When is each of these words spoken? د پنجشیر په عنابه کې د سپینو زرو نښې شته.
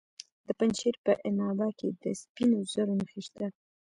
د 0.47 0.49
پنجشیر 0.57 0.95
په 1.05 1.11
عنابه 1.27 1.67
کې 1.79 1.87
د 2.03 2.05
سپینو 2.21 2.57
زرو 2.71 2.93
نښې 2.99 3.21
شته. 3.27 3.47